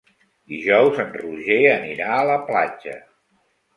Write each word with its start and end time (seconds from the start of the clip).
Dijous 0.53 1.01
en 1.03 1.11
Roger 1.25 1.59
anirà 1.73 2.09
a 2.17 2.25
la 2.31 2.39
platja. 2.51 2.97